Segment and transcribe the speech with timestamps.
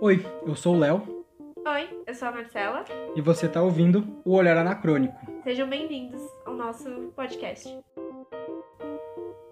[0.00, 1.24] Oi, eu sou o Léo
[1.66, 2.84] Oi, eu sou a Marcela.
[3.16, 5.16] e você está ouvindo o Olhar Anacrônico.
[5.42, 7.76] Sejam bem-vindos ao nosso podcast.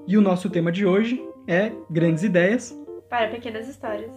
[0.07, 2.73] E o nosso tema de hoje é grandes ideias.
[3.11, 4.17] Para pequenas histórias.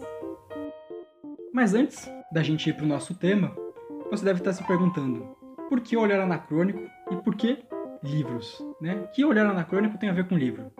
[1.51, 3.55] Mas antes da gente ir para o nosso tema,
[4.11, 5.35] você deve estar se perguntando
[5.69, 7.65] por que olhar anacrônico e por que
[8.03, 8.63] livros?
[8.79, 9.09] Né?
[9.13, 10.71] Que olhar anacrônico tem a ver com livro?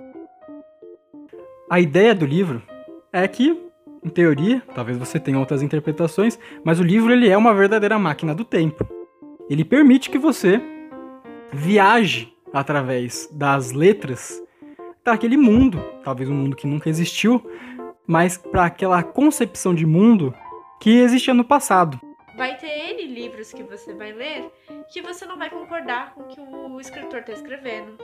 [1.70, 2.64] A ideia do livro
[3.12, 3.62] é que,
[4.02, 8.34] em teoria, talvez você tenha outras interpretações, mas o livro ele é uma verdadeira máquina
[8.34, 8.88] do tempo.
[9.50, 10.62] Ele permite que você
[11.52, 14.42] viaje através das letras
[15.04, 17.46] para aquele mundo, talvez um mundo que nunca existiu,
[18.08, 20.34] mas para aquela concepção de mundo
[20.80, 22.00] que existia no passado.
[22.38, 24.50] Vai ter N livros que você vai ler
[24.90, 27.98] que você não vai concordar com o que o escritor está escrevendo.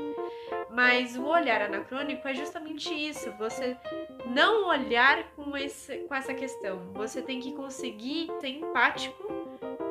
[0.73, 3.31] Mas o olhar anacrônico é justamente isso.
[3.37, 3.77] Você
[4.25, 6.91] não olhar com, esse, com essa questão.
[6.93, 9.23] Você tem que conseguir ser empático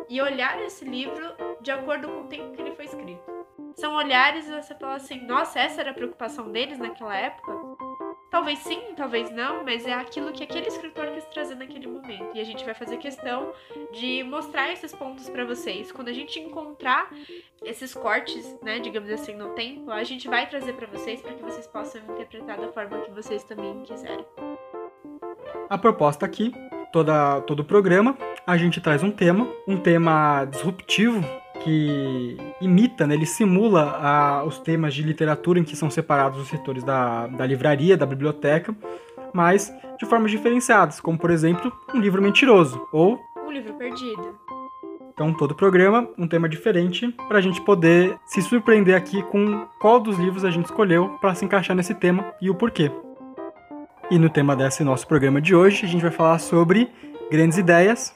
[0.09, 1.25] e olhar esse livro
[1.61, 3.23] de acordo com o tempo que ele foi escrito.
[3.77, 7.53] São olhares e você fala assim: nossa, essa era a preocupação deles naquela época?
[8.33, 12.31] Talvez sim, talvez não, mas é aquilo que aquele escritor quis trazer naquele momento.
[12.35, 13.53] E a gente vai fazer questão
[13.93, 15.93] de mostrar esses pontos para vocês.
[15.93, 17.11] Quando a gente encontrar
[17.63, 21.43] esses cortes, né, digamos assim, no tempo, a gente vai trazer para vocês para que
[21.43, 24.25] vocês possam interpretar da forma que vocês também quiserem.
[25.69, 26.55] A proposta aqui,
[26.91, 28.17] toda, todo o programa,
[28.47, 31.23] a gente traz um tema, um tema disruptivo
[31.63, 36.49] que imita, né, ele simula ah, os temas de literatura em que são separados os
[36.49, 38.75] setores da, da livraria, da biblioteca,
[39.33, 44.39] mas de formas diferenciadas, como por exemplo um livro mentiroso ou Um livro perdido.
[45.13, 49.67] então todo o programa um tema diferente para a gente poder se surpreender aqui com
[49.81, 52.91] qual dos livros a gente escolheu para se encaixar nesse tema e o porquê.
[54.11, 56.91] E no tema desse nosso programa de hoje a gente vai falar sobre
[57.31, 58.15] grandes ideias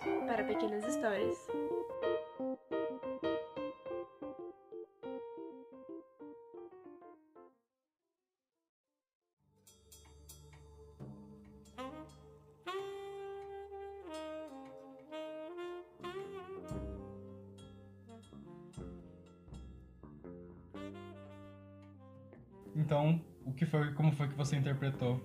[23.56, 25.20] que foi, como foi que você interpretou?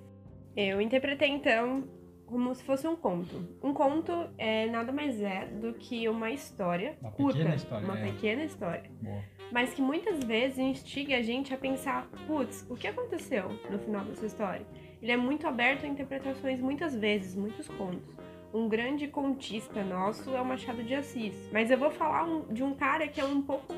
[0.56, 1.84] Eu interpretei então
[2.26, 3.58] como se fosse um conto.
[3.62, 8.00] Um conto é nada mais é do que uma história Uma curta, pequena história, uma
[8.00, 8.04] é.
[8.12, 9.22] pequena história, Boa.
[9.52, 14.06] mas que muitas vezes instiga a gente a pensar, putz, o que aconteceu no final
[14.06, 14.66] dessa história?
[15.02, 18.16] Ele é muito aberto a interpretações muitas vezes, muitos contos.
[18.54, 22.64] Um grande contista nosso é o Machado de Assis, mas eu vou falar um- de
[22.64, 23.74] um cara que é um pouco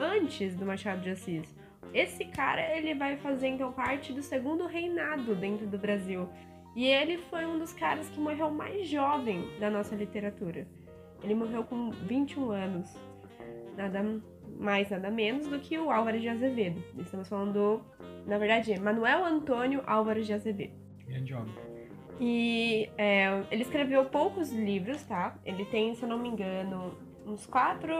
[0.00, 1.54] antes do Machado de Assis.
[1.94, 6.28] Esse cara, ele vai fazer então parte do segundo reinado dentro do Brasil.
[6.74, 10.66] E ele foi um dos caras que morreu mais jovem da nossa literatura.
[11.22, 12.92] Ele morreu com 21 anos.
[13.76, 14.04] Nada
[14.58, 16.82] mais, nada menos do que o Álvares de Azevedo.
[16.98, 17.82] Estamos falando, do,
[18.26, 20.74] na verdade, Manuel Antônio Álvares de Azevedo.
[21.06, 21.54] Grande homem.
[22.20, 25.36] E é, ele escreveu poucos livros, tá?
[25.44, 27.94] Ele tem, se eu não me engano, uns quatro,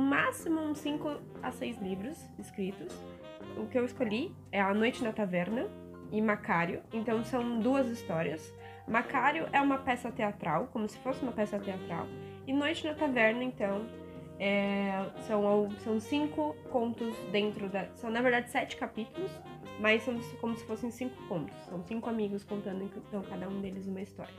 [0.00, 2.92] máximo uns cinco a seis livros escritos.
[3.56, 5.68] O que eu escolhi é A Noite na Taverna
[6.10, 6.82] e Macário.
[6.92, 8.54] Então são duas histórias.
[8.86, 12.06] Macário é uma peça teatral, como se fosse uma peça teatral.
[12.46, 13.86] E Noite na Taverna, então,
[14.38, 14.90] é,
[15.26, 17.86] são, são cinco contos dentro da.
[17.94, 19.30] São, na verdade, sete capítulos,
[19.78, 21.56] mas são como se fossem cinco contos.
[21.66, 24.34] São cinco amigos contando, então, cada um deles uma história.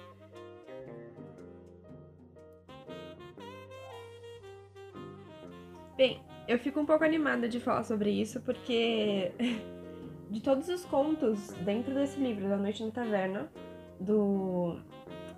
[5.95, 9.31] Bem, eu fico um pouco animada de falar sobre isso porque
[10.29, 13.51] de todos os contos dentro desse livro, Da Noite na Taverna,
[13.99, 14.79] do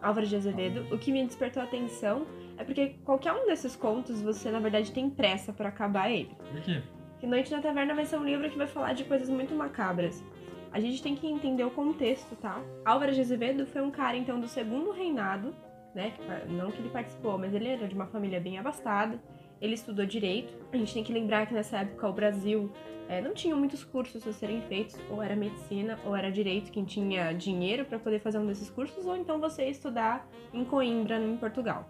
[0.02, 2.26] Álvaro de Azevedo, o que me despertou a atenção
[2.58, 6.36] é porque qualquer um desses contos você, na verdade, tem pressa para acabar ele.
[6.52, 6.82] Por quê?
[7.20, 10.24] Que Noite na Taverna vai ser um livro que vai falar de coisas muito macabras.
[10.72, 12.62] A gente tem que entender o contexto, tá?
[12.84, 15.56] Álvaro de Azevedo foi um cara, então, do segundo reinado,
[15.94, 16.14] né?
[16.50, 19.20] Não que ele participou, mas ele era de uma família bem abastada.
[19.62, 20.54] Ele estudou direito.
[20.72, 22.72] A gente tem que lembrar que nessa época o Brasil
[23.08, 26.84] eh, não tinha muitos cursos a serem feitos, ou era medicina, ou era direito, quem
[26.84, 31.18] tinha dinheiro para poder fazer um desses cursos, ou então você ia estudar em Coimbra,
[31.18, 31.90] em Portugal.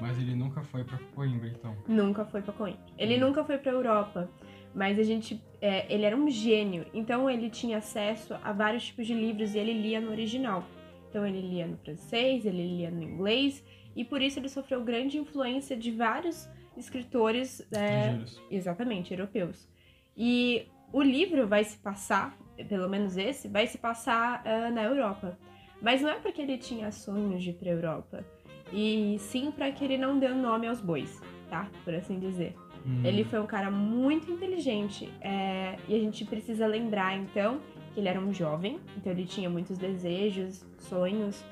[0.00, 1.76] Mas ele nunca foi pra Coimbra, então.
[1.86, 2.80] Nunca foi pra Coimbra.
[2.96, 4.30] Ele nunca foi pra Europa.
[4.74, 5.42] Mas a gente.
[5.60, 6.86] é, ele era um gênio.
[6.94, 10.64] Então ele tinha acesso a vários tipos de livros e ele lia no original.
[11.08, 13.62] Então ele lia no francês, ele lia no inglês.
[13.94, 17.60] E por isso ele sofreu grande influência de vários escritores.
[17.72, 18.18] é.
[18.50, 19.68] Exatamente, europeus.
[20.16, 25.38] E o livro vai se passar pelo menos esse, vai se passar uh, na Europa.
[25.80, 28.24] Mas não é porque ele tinha sonhos de ir pra Europa,
[28.72, 31.68] e sim para que ele não deu nome aos bois, tá?
[31.84, 32.54] Por assim dizer.
[32.86, 33.02] Hum.
[33.04, 37.60] Ele foi um cara muito inteligente é, e a gente precisa lembrar então
[37.92, 41.42] que ele era um jovem, então ele tinha muitos desejos, sonhos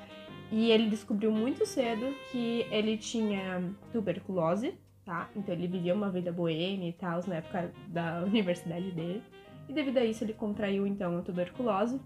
[0.51, 3.63] e ele descobriu muito cedo que ele tinha
[3.93, 4.75] tuberculose,
[5.09, 5.31] tá?
[5.35, 9.23] Então ele vivia uma vida boêmia e tal na época da universidade dele
[9.67, 11.99] e devido a isso ele contraiu então a tuberculose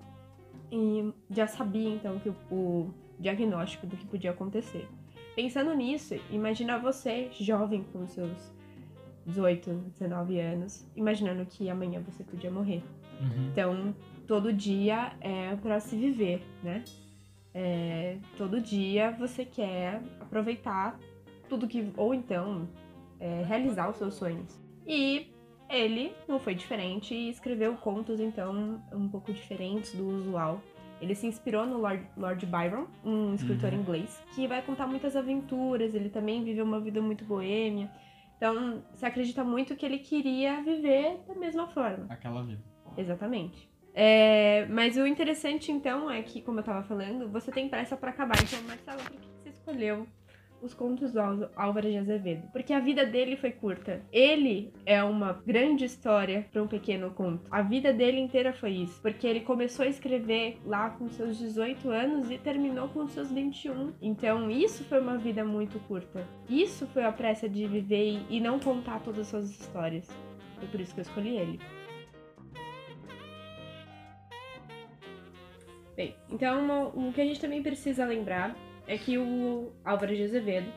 [0.70, 4.88] e já sabia então que o, o diagnóstico do que podia acontecer.
[5.34, 8.54] Pensando nisso, imagina você, jovem com seus
[9.26, 12.84] 18, 19 anos, imaginando que amanhã você podia morrer.
[13.20, 13.48] Uhum.
[13.50, 13.94] Então,
[14.26, 16.84] todo dia é para se viver, né?
[17.54, 20.98] É, todo dia você quer aproveitar
[21.48, 21.92] tudo que.
[21.96, 22.68] ou então
[23.22, 24.60] é, realizar os seus sonhos.
[24.84, 25.32] E
[25.70, 30.60] ele não foi diferente e escreveu contos, então, um pouco diferentes do usual.
[31.00, 33.80] Ele se inspirou no Lord, Lord Byron, um escritor uhum.
[33.80, 35.94] inglês, que vai contar muitas aventuras.
[35.94, 37.90] Ele também viveu uma vida muito boêmia.
[38.36, 42.06] Então, se acredita muito que ele queria viver da mesma forma.
[42.08, 42.62] Aquela vida.
[42.96, 43.70] Exatamente.
[43.94, 48.10] É, mas o interessante, então, é que, como eu tava falando, você tem pressa para
[48.10, 48.36] acabar.
[48.42, 50.06] Então, Marcelo, por que você escolheu
[50.62, 51.20] os contos do
[51.56, 54.02] Álvaro de Azevedo, porque a vida dele foi curta.
[54.12, 57.46] Ele é uma grande história para um pequeno conto.
[57.50, 61.90] A vida dele inteira foi isso, porque ele começou a escrever lá com seus 18
[61.90, 63.92] anos e terminou com seus 21.
[64.00, 66.26] Então, isso foi uma vida muito curta.
[66.48, 70.08] Isso foi a pressa de viver e não contar todas as suas histórias.
[70.58, 71.60] Foi por isso que eu escolhi ele.
[75.94, 78.56] Bem, então o que a gente também precisa lembrar
[78.86, 80.70] é que o Álvaro de Azevedo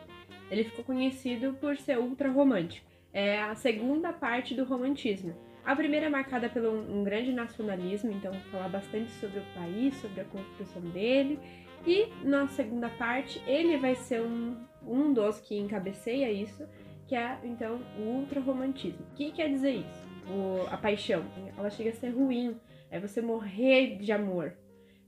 [0.50, 2.86] ele ficou conhecido por ser ultra romântico.
[3.12, 5.36] É a segunda parte do romantismo.
[5.64, 10.22] A primeira é marcada pelo um grande nacionalismo, então falar bastante sobre o país, sobre
[10.22, 11.40] a construção dele.
[11.88, 14.56] E na segunda parte, ele vai ser um,
[14.86, 16.68] um dos que encabeceia isso,
[17.08, 19.06] que é então o ultra-romantismo.
[19.12, 20.08] O que quer dizer isso?
[20.30, 21.24] O, a paixão.
[21.58, 22.56] Ela chega a ser ruim,
[22.92, 24.54] é você morrer de amor.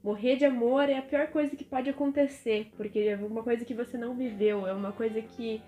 [0.02, 3.74] Morrer de amor é a pior coisa que pode acontecer, porque é uma coisa que
[3.74, 5.60] você não viveu, é uma coisa que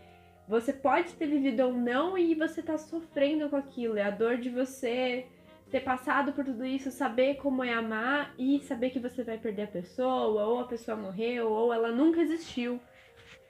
[0.49, 3.97] você pode ter vivido ou não e você tá sofrendo com aquilo.
[3.99, 5.27] É a dor de você
[5.71, 9.62] ter passado por tudo isso, saber como é amar e saber que você vai perder
[9.62, 12.81] a pessoa, ou a pessoa morreu, ou ela nunca existiu.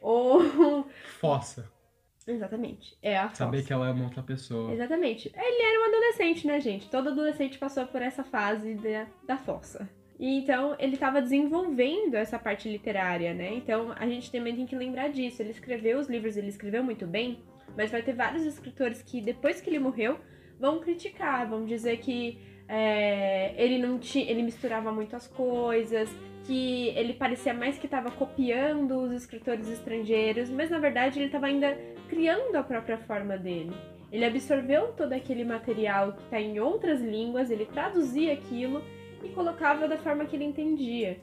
[0.03, 0.87] Ou.
[1.21, 1.71] Fossa.
[2.27, 2.97] Exatamente.
[3.03, 3.67] É a Saber fossa.
[3.67, 4.73] que ela é uma outra pessoa.
[4.73, 5.31] Exatamente.
[5.35, 6.89] Ele era um adolescente, né, gente?
[6.91, 9.89] Todo adolescente passou por essa fase da, da fossa.
[10.21, 13.55] E então ele estava desenvolvendo essa parte literária, né?
[13.55, 15.41] Então a gente também tem que lembrar disso.
[15.41, 17.43] Ele escreveu os livros, ele escreveu muito bem,
[17.75, 20.21] mas vai ter vários escritores que depois que ele morreu
[20.59, 22.39] vão criticar, vão dizer que
[22.69, 26.15] é, ele não tinha, ele misturava muito as coisas,
[26.45, 31.47] que ele parecia mais que estava copiando os escritores estrangeiros, mas na verdade ele estava
[31.47, 31.79] ainda
[32.11, 33.73] criando a própria forma dele.
[34.13, 38.83] Ele absorveu todo aquele material que está em outras línguas, ele traduzia aquilo
[39.23, 41.19] e colocava da forma que ele entendia.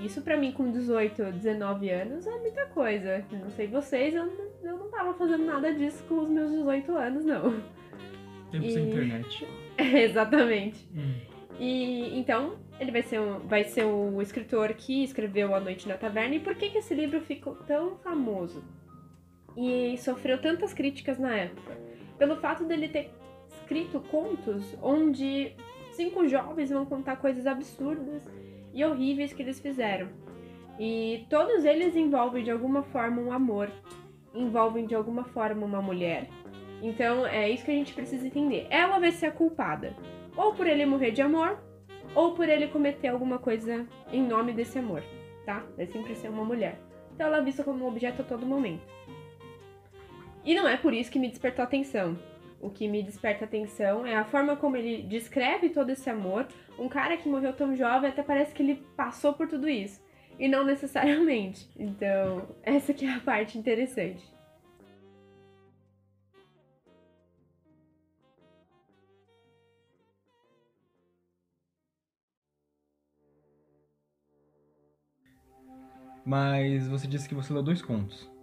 [0.00, 3.24] Isso para mim com 18, 19 anos é muita coisa.
[3.30, 6.96] Não sei vocês, eu não, eu não tava fazendo nada disso com os meus 18
[6.96, 7.62] anos, não.
[8.50, 8.72] Tempo e...
[8.72, 9.48] sem internet.
[9.78, 10.88] exatamente.
[10.94, 11.14] Hum.
[11.58, 15.96] E então, ele vai ser, um, vai ser o escritor que escreveu A Noite na
[15.96, 16.34] Taverna.
[16.34, 18.64] E por que, que esse livro ficou tão famoso?
[19.56, 21.78] E sofreu tantas críticas na época?
[22.18, 23.10] Pelo fato dele ter
[23.48, 25.52] escrito contos onde
[25.94, 28.22] cinco jovens vão contar coisas absurdas
[28.72, 30.08] e horríveis que eles fizeram.
[30.78, 33.70] E todos eles envolvem de alguma forma um amor,
[34.34, 36.28] envolvem de alguma forma uma mulher.
[36.82, 38.66] Então é isso que a gente precisa entender.
[38.70, 39.94] Ela vai ser a culpada,
[40.36, 41.58] ou por ele morrer de amor,
[42.14, 45.02] ou por ele cometer alguma coisa em nome desse amor,
[45.46, 45.64] tá?
[45.76, 46.78] Vai sempre ser uma mulher.
[47.14, 48.82] Então ela é vista como um objeto a todo momento.
[50.44, 52.18] E não é por isso que me despertou atenção
[52.64, 56.48] o que me desperta atenção é a forma como ele descreve todo esse amor.
[56.78, 60.02] Um cara que morreu tão jovem até parece que ele passou por tudo isso.
[60.38, 61.68] E não necessariamente.
[61.78, 64.24] Então, essa que é a parte interessante.
[76.24, 78.33] Mas você disse que você leu dois contos.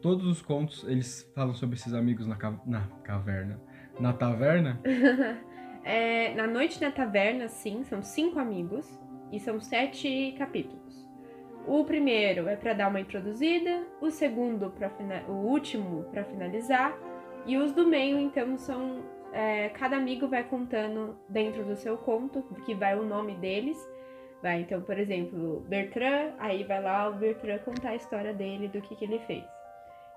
[0.00, 2.58] Todos os contos, eles falam sobre esses amigos na, ca...
[2.64, 3.60] na caverna.
[4.00, 4.80] Na taverna?
[5.84, 8.88] é, na Noite na Taverna, sim, são cinco amigos
[9.30, 11.06] e são sete capítulos.
[11.66, 15.24] O primeiro é para dar uma introduzida, o segundo, para fina...
[15.28, 16.96] o último, para finalizar,
[17.44, 22.42] e os do meio, então, são é, cada amigo vai contando dentro do seu conto,
[22.64, 23.76] que vai o nome deles.
[24.42, 28.80] Vai, então, por exemplo, Bertrand, aí vai lá o Bertrand contar a história dele, do
[28.80, 29.44] que, que ele fez.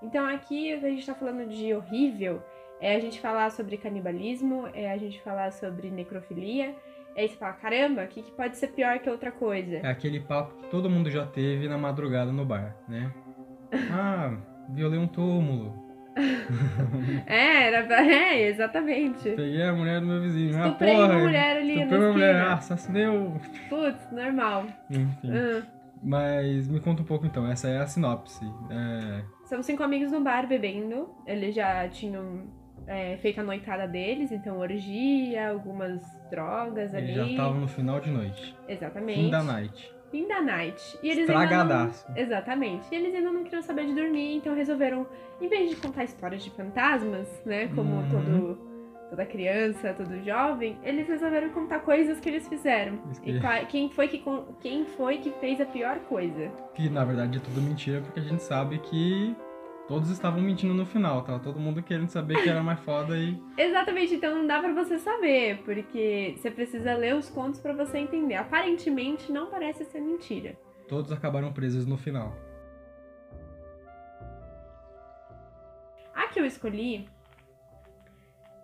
[0.02, 2.42] Então aqui a gente tá falando de horrível,
[2.80, 6.74] é a gente falar sobre canibalismo, é a gente falar sobre necrofilia,
[7.14, 9.76] é você fala, caramba, o que, que pode ser pior que outra coisa?
[9.76, 13.12] É aquele papo que todo mundo já teve na madrugada no bar, né?
[13.92, 14.36] Ah,
[14.70, 15.90] violei um túmulo.
[17.24, 19.30] é, era é, exatamente.
[19.30, 20.50] Peguei a mulher do meu vizinho.
[20.50, 23.04] Estuprei ah, porra, uma mulher ali na uma mulher, ah, assassinei
[23.68, 24.64] Putz, normal.
[24.90, 25.30] Enfim.
[25.32, 25.62] Ah.
[26.02, 28.44] Mas me conta um pouco então, essa é a sinopse.
[28.70, 31.08] É, São cinco amigos no bar bebendo.
[31.26, 32.44] Eles já tinham
[32.86, 37.06] é, feito a noitada deles, então orgia, algumas drogas ali.
[37.06, 38.56] eles já estavam no final de noite.
[38.68, 39.18] Exatamente.
[39.24, 39.94] Fim da night.
[40.12, 40.98] Fim da night.
[41.02, 41.42] E eles ainda não...
[41.42, 42.06] Estragadaço.
[42.14, 42.86] Exatamente.
[42.92, 45.04] E eles ainda não queriam saber de dormir, então resolveram,
[45.40, 47.66] em vez de contar histórias de fantasmas, né?
[47.74, 48.08] Como Uhum.
[48.08, 48.69] todo,
[49.10, 52.98] toda criança, todo jovem, eles resolveram contar coisas que eles fizeram.
[53.22, 54.22] Que- E qua- quem foi que,
[54.60, 56.48] quem foi que fez a pior coisa?
[56.74, 59.36] Que na verdade é tudo mentira, porque a gente sabe que
[59.88, 63.36] todos estavam mentindo no final, tava todo mundo querendo saber que era mais foda e.
[63.58, 67.98] Exatamente, então não dá pra você saber, porque você precisa ler os contos pra você
[67.98, 68.36] entender.
[68.36, 70.56] Aparentemente não parece ser mentira.
[70.88, 72.32] Todos acabaram presos no final.
[76.14, 77.08] A que eu escolhi,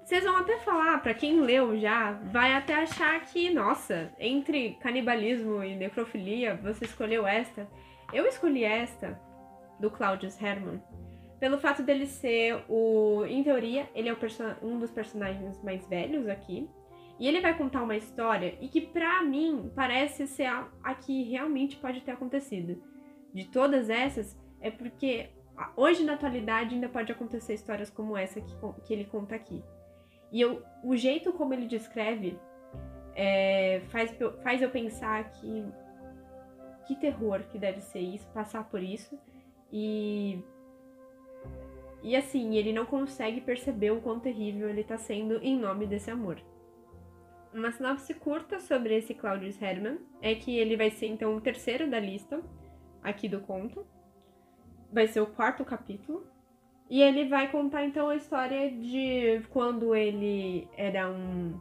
[0.06, 5.64] vocês vão até falar, pra quem leu já, vai até achar que, nossa, entre canibalismo
[5.64, 7.68] e necrofilia, você escolheu esta.
[8.12, 9.20] Eu escolhi esta,
[9.80, 10.80] do Claudius Hermann,
[11.40, 13.24] pelo fato dele ser o.
[13.24, 14.16] Em teoria, ele é
[14.62, 16.70] um dos personagens mais velhos aqui.
[17.18, 21.24] E ele vai contar uma história e que, pra mim, parece ser a, a que
[21.24, 22.80] realmente pode ter acontecido.
[23.34, 25.30] De todas essas, é porque
[25.76, 28.54] hoje na atualidade ainda pode acontecer histórias como essa que,
[28.86, 29.64] que ele conta aqui.
[30.32, 32.38] E eu, o jeito como ele descreve
[33.14, 35.64] é, faz, faz eu pensar que
[36.86, 39.18] que terror que deve ser isso, passar por isso.
[39.72, 40.40] E
[42.02, 46.10] e assim, ele não consegue perceber o quão terrível ele tá sendo em nome desse
[46.10, 46.40] amor.
[47.52, 51.90] Uma sinopse curta sobre esse Claudius Hermann é que ele vai ser então o terceiro
[51.90, 52.40] da lista
[53.02, 53.84] aqui do conto.
[54.92, 56.24] Vai ser o quarto capítulo.
[56.88, 61.60] E ele vai contar então a história de quando ele era um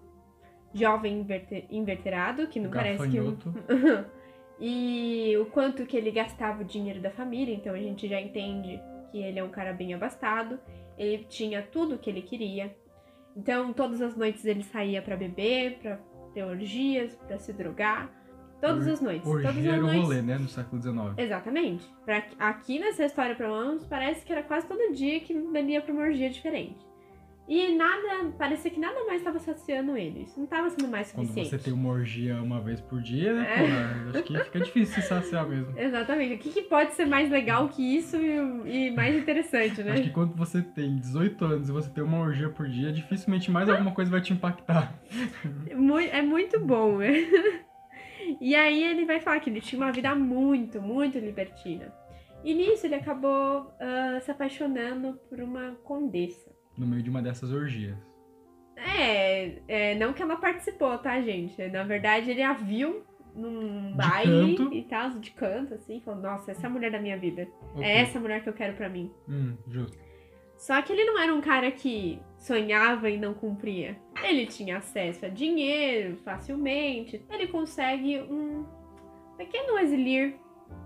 [0.73, 3.17] jovem inverte- inverterado, que não parece que.
[3.17, 3.53] Gafanhoto.
[4.59, 8.79] e o quanto que ele gastava o dinheiro da família, então a gente já entende
[9.11, 10.59] que ele é um cara bem abastado,
[10.97, 12.75] ele tinha tudo o que ele queria.
[13.35, 15.97] Então todas as noites ele saía pra beber, pra
[16.33, 18.11] ter orgias, pra se drogar.
[18.67, 19.23] Todas as noites.
[19.23, 20.03] todas Orgia as era o noites.
[20.03, 20.37] rolê, né?
[20.37, 20.97] No século XIX.
[21.17, 21.85] Exatamente.
[22.05, 25.93] Pra, aqui nessa história, pelo menos, parece que era quase todo dia que bebia pra
[25.93, 26.85] uma orgia diferente.
[27.47, 30.23] E nada, parecia que nada mais estava saciando ele.
[30.23, 31.49] Isso não estava sendo mais Quando suficiente.
[31.51, 33.47] você tem uma orgia uma vez por dia, né?
[33.47, 33.57] É.
[33.59, 35.71] Porra, acho que fica difícil se saciar mesmo.
[35.77, 36.33] Exatamente.
[36.33, 40.07] O que, que pode ser mais legal que isso e, e mais interessante, Acho que
[40.07, 40.11] né?
[40.11, 43.91] quando você tem 18 anos e você tem uma orgia por dia, dificilmente mais alguma
[43.91, 44.99] coisa vai te impactar.
[45.69, 47.11] É muito bom, né?
[48.39, 51.93] E aí ele vai falar que ele tinha uma vida muito, muito libertina.
[52.43, 56.51] E nisso ele acabou ah, se apaixonando por uma condessa.
[56.77, 57.97] No meio de uma dessas orgias.
[58.75, 61.65] É, é, não que ela participou, tá, gente?
[61.69, 64.73] Na verdade, ele a viu num De baile canto.
[64.73, 67.47] e tal, de canto, assim, falou, nossa, essa é a mulher da minha vida.
[67.73, 67.83] Ok.
[67.83, 69.11] É essa mulher que eu quero pra mim.
[69.27, 69.97] Hum, justo.
[70.65, 73.95] Só que ele não era um cara que sonhava e não cumpria.
[74.23, 77.23] Ele tinha acesso a dinheiro facilmente.
[77.29, 78.65] Ele consegue um
[79.37, 80.35] pequeno exilir,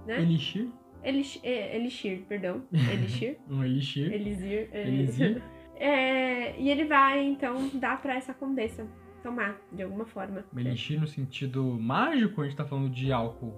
[0.06, 0.20] né?
[0.22, 0.68] Elixir.
[1.02, 2.62] Elixir, é, elixir perdão.
[2.74, 3.38] Elixir.
[3.50, 4.12] Um elixir.
[4.12, 4.70] Elisir.
[4.74, 4.82] é.
[4.86, 5.44] Elisir.
[5.78, 8.86] É, e ele vai, então, dar pra essa condessa
[9.24, 10.44] tomar, de alguma forma.
[10.58, 13.54] Elixir no sentido mágico, a gente tá falando de álcool.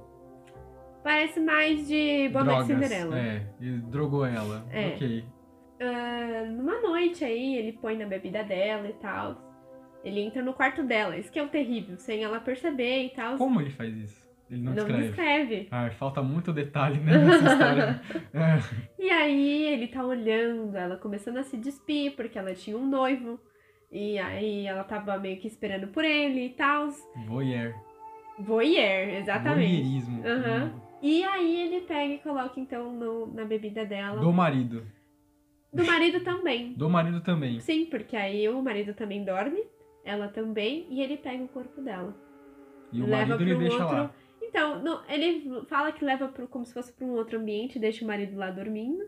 [1.03, 2.65] Parece mais de Boneca.
[2.65, 3.17] Cinderela.
[3.17, 4.67] É, e drogou ela.
[4.69, 4.89] É.
[4.89, 5.25] Ok.
[5.81, 9.49] Ah, numa noite aí, ele põe na bebida dela e tal.
[10.03, 13.37] Ele entra no quarto dela, isso que é o terrível, sem ela perceber e tal.
[13.37, 14.29] Como ele faz isso?
[14.49, 15.07] Ele não, Não descreve.
[15.07, 15.67] descreve.
[15.71, 18.01] Ah, falta muito detalhe né, nessa história.
[18.33, 18.59] É.
[18.99, 23.39] E aí ele tá olhando, ela começando a se despir, porque ela tinha um noivo.
[23.91, 26.89] E aí ela tava meio que esperando por ele e tal.
[27.27, 27.73] Voyeur.
[28.39, 29.81] Voyeur, exatamente.
[29.81, 30.23] Voyeurismo.
[30.27, 30.81] Aham.
[31.01, 34.19] E aí ele pega e coloca então no- na bebida dela.
[34.19, 34.85] Do marido.
[35.73, 36.73] Do marido também.
[36.73, 37.59] Do marido também.
[37.59, 39.63] Sim, porque aí o marido também dorme,
[40.03, 42.13] ela também, e ele pega o corpo dela.
[42.91, 44.15] E o Leva marido ele um deixa outro- lá.
[44.41, 48.03] Então, não, ele fala que leva pro, como se fosse pra um outro ambiente, deixa
[48.03, 49.03] o marido lá dormindo,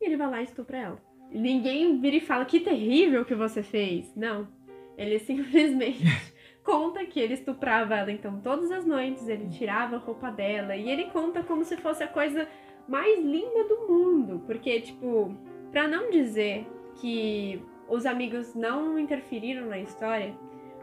[0.00, 1.02] e ele vai lá e estupra ela.
[1.30, 4.14] E Ninguém vira e fala, que terrível que você fez.
[4.16, 4.48] Não.
[4.96, 6.02] Ele simplesmente
[6.64, 10.88] conta que ele estuprava ela então todas as noites, ele tirava a roupa dela e
[10.88, 12.48] ele conta como se fosse a coisa
[12.88, 15.36] mais linda do mundo, porque tipo,
[15.70, 20.34] para não dizer que os amigos não interferiram na história,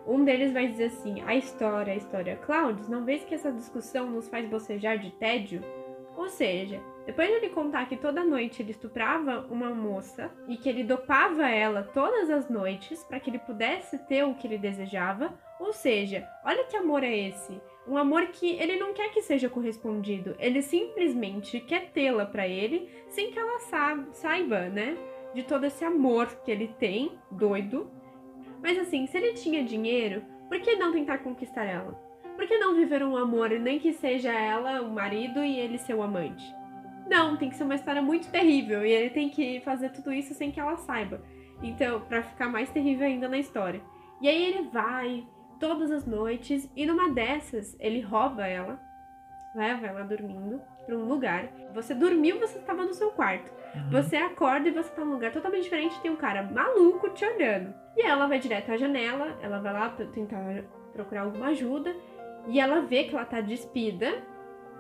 [0.06, 2.38] um deles vai dizer assim: a história, a história.
[2.38, 5.62] Clouds, não vês que essa discussão nos faz bocejar de tédio?
[6.16, 10.68] Ou seja, depois de ele contar que toda noite ele estuprava uma moça e que
[10.68, 15.32] ele dopava ela todas as noites para que ele pudesse ter o que ele desejava,
[15.60, 17.62] ou seja, olha que amor é esse?
[17.88, 22.90] Um amor que ele não quer que seja correspondido, ele simplesmente quer tê-la para ele
[23.08, 23.60] sem que ela
[24.12, 24.98] saiba, né?
[25.38, 27.90] de todo esse amor que ele tem, doido.
[28.62, 31.94] Mas assim, se ele tinha dinheiro, por que não tentar conquistar ela?
[32.36, 36.02] Por que não viver um amor, nem que seja ela o marido e ele seu
[36.02, 36.44] amante?
[37.08, 40.34] Não, tem que ser uma história muito terrível e ele tem que fazer tudo isso
[40.34, 41.22] sem que ela saiba.
[41.62, 43.82] Então, para ficar mais terrível ainda na história.
[44.20, 45.24] E aí ele vai
[45.60, 48.80] todas as noites e numa dessas ele rouba ela,
[49.56, 51.50] leva ela dormindo para um lugar.
[51.74, 53.52] Você dormiu, você estava no seu quarto.
[53.76, 53.90] Uhum.
[53.92, 57.74] Você acorda e você tá num lugar totalmente diferente, tem um cara maluco te olhando.
[57.96, 61.96] E ela vai direto à janela, ela vai lá tentar procurar alguma ajuda,
[62.48, 64.24] e ela vê que ela tá despida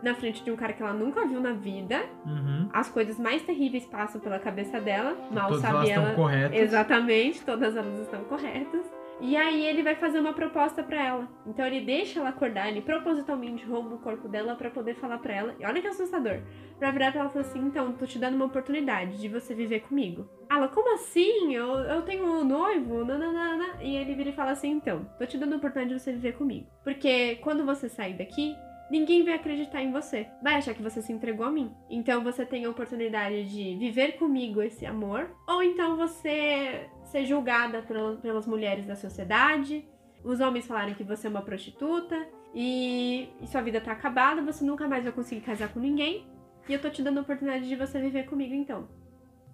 [0.01, 2.03] na frente de um cara que ela nunca viu na vida.
[2.25, 2.69] Uhum.
[2.71, 5.17] As coisas mais terríveis passam pela cabeça dela.
[5.31, 6.15] Mal todas sabe elas ela.
[6.15, 6.59] Corretas.
[6.59, 8.85] Exatamente, todas elas estão corretas.
[9.19, 11.27] E aí ele vai fazer uma proposta para ela.
[11.45, 15.35] Então ele deixa ela acordar, ele propositalmente rouba o corpo dela para poder falar para
[15.35, 15.55] ela.
[15.59, 16.41] E olha que assustador.
[16.77, 19.55] Pra virar pra ela e falar assim: então, tô te dando uma oportunidade de você
[19.55, 20.29] viver comigo.
[20.49, 21.53] Ela, como assim?
[21.53, 23.03] Eu, eu tenho um noivo?
[23.03, 23.81] Nananana.
[23.81, 26.33] E ele vira e fala assim: então, tô te dando a oportunidade de você viver
[26.33, 26.67] comigo.
[26.83, 28.55] Porque quando você sair daqui,
[28.91, 30.27] ninguém vai acreditar em você.
[30.43, 31.71] Vai achar que você se entregou a mim.
[31.89, 37.81] Então você tem a oportunidade de viver comigo esse amor, ou então você ser julgada
[38.21, 39.85] pelas mulheres da sociedade.
[40.23, 44.63] Os homens falaram que você é uma prostituta e, e sua vida tá acabada, você
[44.63, 46.25] nunca mais vai conseguir casar com ninguém.
[46.67, 48.87] E eu tô te dando a oportunidade de você viver comigo então.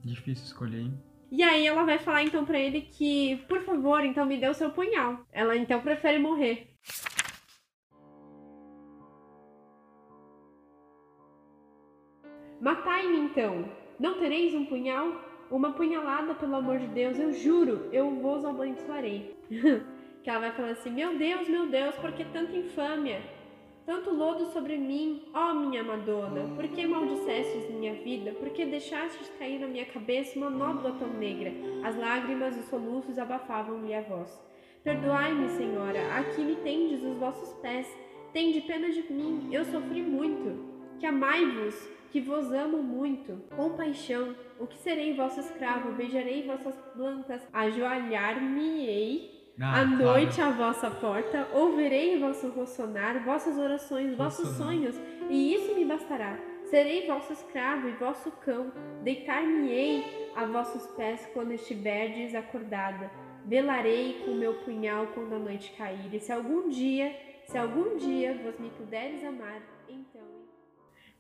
[0.04, 1.00] Difícil escolher, hein?
[1.32, 4.54] E aí ela vai falar então para ele que, por favor, então me dê o
[4.54, 5.26] seu punhal.
[5.32, 6.70] Ela então prefere morrer.
[12.62, 13.70] Matai-me então.
[14.00, 15.33] Não tereis um punhal?
[15.54, 19.38] Uma punhalada, pelo amor de Deus, eu juro, eu vos abençoarei.
[20.24, 23.22] que ela vai falar assim: Meu Deus, meu Deus, por que tanta infâmia?
[23.86, 28.32] Tanto lodo sobre mim, ó minha Madonna, por que maldissestes minha vida?
[28.32, 31.52] Por que deixastes cair na minha cabeça uma nódoa tão negra?
[31.84, 34.36] As lágrimas e os soluços abafavam-lhe a voz.
[34.84, 37.88] Perdoai-me, Senhora, aqui me tendes os vossos pés.
[38.34, 40.74] Tende pena de mim, eu sofri muito.
[40.98, 43.42] Que amai-vos, que vos amo muito.
[43.56, 45.94] Com paixão, o que serei vosso escravo?
[45.94, 50.52] Beijarei vossas plantas, ajoalhar-me-ei ah, à noite claro.
[50.52, 54.96] à vossa porta, ouvirei vosso rossonar, vossas orações, vossos sonhos,
[55.28, 56.38] e isso me bastará.
[56.66, 58.72] Serei vosso escravo e vosso cão,
[59.02, 63.10] deitar-me-ei a vossos pés quando estiverdes acordada.
[63.44, 67.12] Velarei com meu punhal quando a noite cair, e se algum dia,
[67.48, 70.33] se algum dia vos me puderes amar, então.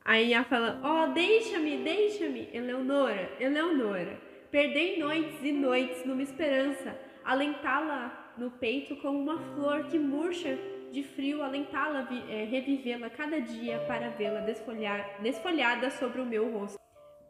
[0.05, 4.19] Aí ela fala: Ó, oh, deixa-me, deixa-me, Eleonora, Eleonora.
[4.51, 10.57] Perdei noites e noites numa esperança, alentá-la no peito como uma flor que murcha
[10.91, 16.77] de frio, alentá-la, é, revivê-la cada dia para vê-la desfolhar, desfolhada sobre o meu rosto.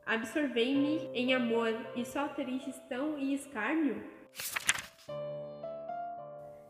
[0.05, 4.03] Absorvei-me em amor e só tereis tão e escárnio?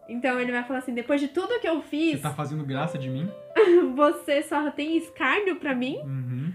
[0.08, 2.18] Então ele vai falar assim: depois de tudo que eu fiz.
[2.18, 3.32] Você tá fazendo graça de mim?
[3.96, 5.98] você só tem escárnio para mim?
[6.04, 6.54] Uhum.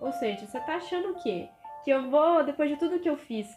[0.00, 1.48] Ou seja, você tá achando o quê?
[1.84, 3.48] Que eu vou, depois de tudo que eu fiz,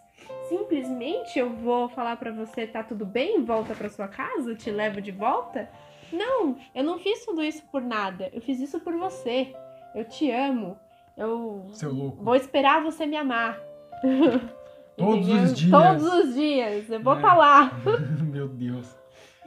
[0.47, 5.01] simplesmente eu vou falar para você tá tudo bem, volta para sua casa, te levo
[5.01, 5.69] de volta?
[6.11, 8.29] Não, eu não fiz tudo isso por nada.
[8.33, 9.53] Eu fiz isso por você.
[9.95, 10.77] Eu te amo.
[11.17, 12.23] Eu Seu louco.
[12.23, 13.59] vou esperar você me amar.
[14.97, 15.71] Todos os dias.
[15.71, 16.89] Todos os dias.
[16.89, 17.21] Eu vou é.
[17.21, 17.71] tá lá.
[18.21, 19.00] Meu Deus.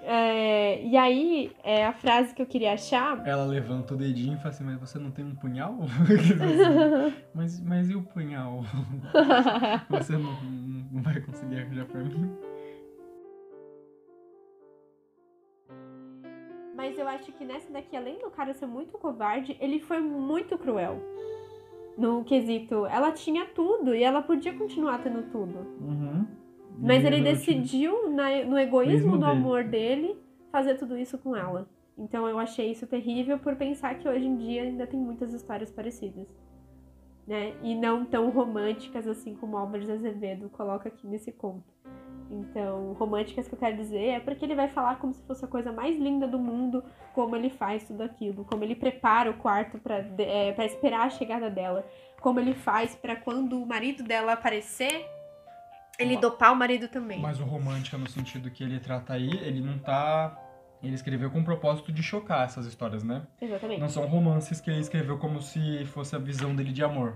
[0.06, 3.26] É, e aí, é a frase que eu queria achar.
[3.26, 5.78] Ela levanta o dedinho e fala assim: Mas você não tem um punhal?
[7.34, 8.62] mas, mas e o punhal?
[9.88, 10.42] você não,
[10.92, 12.30] não vai conseguir arranjar pra mim?
[16.76, 20.58] Mas eu acho que nessa daqui, além do cara ser muito covarde, ele foi muito
[20.58, 21.00] cruel.
[21.96, 25.60] No quesito, ela tinha tudo e ela podia continuar tendo tudo.
[25.80, 26.43] Uhum.
[26.78, 30.16] Mas ele decidiu, na, no egoísmo do amor dele,
[30.50, 31.68] fazer tudo isso com ela.
[31.96, 35.70] Então eu achei isso terrível por pensar que hoje em dia ainda tem muitas histórias
[35.70, 36.26] parecidas.
[37.26, 37.54] Né?
[37.62, 41.72] E não tão românticas assim como Álvares Azevedo coloca aqui nesse conto.
[42.30, 45.48] Então, românticas que eu quero dizer é porque ele vai falar como se fosse a
[45.48, 46.82] coisa mais linda do mundo,
[47.14, 51.10] como ele faz tudo aquilo, como ele prepara o quarto para é, pra esperar a
[51.10, 51.86] chegada dela,
[52.20, 55.06] como ele faz para quando o marido dela aparecer,
[55.98, 57.20] ele dopar o marido também.
[57.20, 60.40] Mas o romântica no sentido que ele trata aí, ele não tá.
[60.82, 63.26] Ele escreveu com o propósito de chocar essas histórias, né?
[63.40, 63.80] Exatamente.
[63.80, 67.14] Não são romances que ele escreveu como se fosse a visão dele de amor.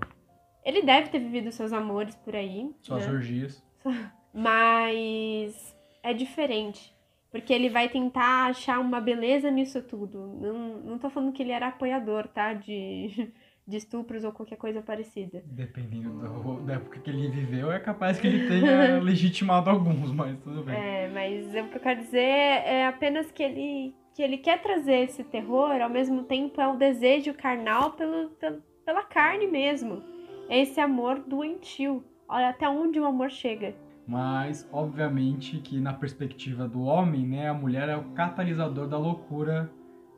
[0.64, 2.74] Ele deve ter vivido seus amores por aí.
[2.80, 3.12] Suas né?
[3.12, 3.62] orgias.
[4.32, 6.96] Mas é diferente.
[7.30, 10.18] Porque ele vai tentar achar uma beleza nisso tudo.
[10.40, 12.54] Não, não tô falando que ele era apoiador, tá?
[12.54, 13.32] De,
[13.68, 15.42] de estupros ou qualquer coisa parecida.
[15.44, 20.38] Dependendo do- da época que ele viveu, é capaz que ele tenha legitimado alguns, mas
[20.40, 20.74] tudo bem.
[20.74, 25.00] É, mas o que eu quero dizer é apenas que ele, que ele quer trazer
[25.04, 30.02] esse terror, ao mesmo tempo é o desejo carnal pelo, pelo, pela carne mesmo.
[30.48, 32.02] É esse amor doentio.
[32.26, 33.74] Olha até onde o amor chega.
[34.06, 39.70] Mas, obviamente, que na perspectiva do homem, né, a mulher é o catalisador da loucura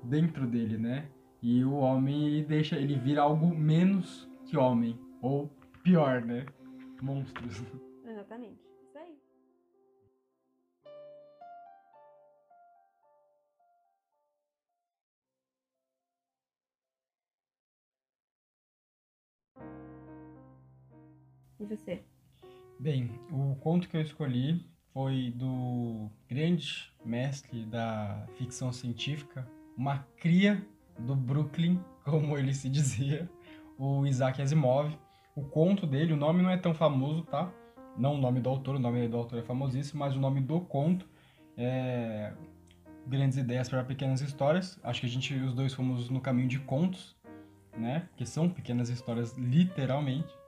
[0.04, 1.06] dentro dele, né?
[1.42, 5.48] E o homem ele deixa, ele vira algo menos que homem, ou
[5.82, 6.44] pior, né?
[7.00, 7.62] Monstros.
[8.04, 8.60] Exatamente.
[8.82, 9.18] Isso aí.
[21.58, 22.04] E você?
[22.78, 30.66] Bem, o conto que eu escolhi foi do grande mestre da ficção científica, uma cria
[31.06, 33.30] do Brooklyn, como ele se dizia,
[33.78, 34.96] o Isaac Asimov.
[35.34, 37.50] O conto dele, o nome não é tão famoso, tá?
[37.96, 40.60] Não o nome do autor, o nome do autor é famosíssimo, mas o nome do
[40.60, 41.08] conto
[41.56, 42.32] é
[43.06, 44.78] Grandes Ideias para Pequenas Histórias.
[44.82, 47.16] Acho que a gente, os dois fomos no caminho de contos,
[47.76, 48.08] né?
[48.16, 50.40] Que são pequenas histórias, literalmente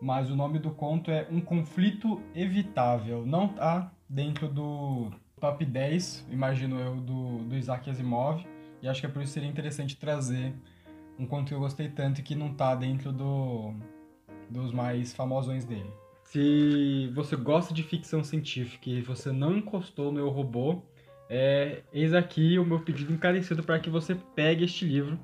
[0.00, 3.26] mas o nome do conto é Um Conflito Evitável.
[3.26, 8.42] Não tá dentro do top 10, imagino eu, do, do Isaac Asimov.
[8.82, 10.54] E acho que é por isso que seria interessante trazer
[11.18, 13.74] um conto que eu gostei tanto e que não tá dentro do,
[14.48, 15.90] dos mais famosões dele.
[16.24, 20.82] Se você gosta de ficção científica e você não encostou no Eu Robô,
[21.28, 25.18] é, eis aqui o meu pedido encarecido para que você pegue este livro.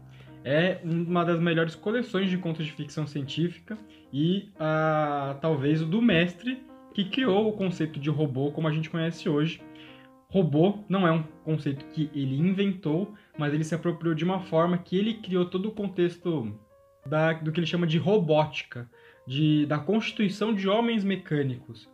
[0.44, 3.76] É uma das melhores coleções de contos de ficção científica
[4.12, 6.64] e ah, talvez o do mestre
[6.94, 9.60] que criou o conceito de robô como a gente conhece hoje.
[10.28, 14.76] Robô não é um conceito que ele inventou, mas ele se apropriou de uma forma
[14.76, 16.52] que ele criou todo o contexto
[17.06, 18.90] da, do que ele chama de robótica,
[19.26, 21.88] de, da constituição de homens mecânicos.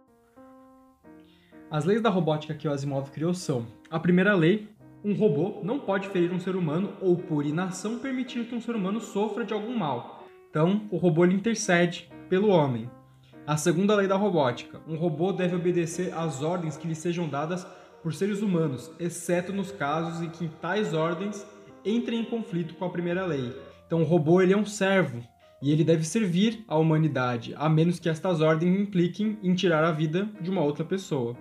[1.70, 4.68] As leis da robótica que o Asimov criou são: a primeira lei,
[5.04, 8.74] um robô não pode ferir um ser humano ou, por inação, permitir que um ser
[8.74, 10.26] humano sofra de algum mal.
[10.50, 12.90] Então, o robô intercede pelo homem.
[13.46, 17.66] A segunda lei da robótica: um robô deve obedecer às ordens que lhe sejam dadas
[18.02, 21.46] por seres humanos, exceto nos casos em que tais ordens
[21.84, 23.54] entrem em conflito com a primeira lei.
[23.86, 25.22] Então, o robô ele é um servo
[25.60, 29.92] e ele deve servir à humanidade, a menos que estas ordens impliquem em tirar a
[29.92, 31.36] vida de uma outra pessoa.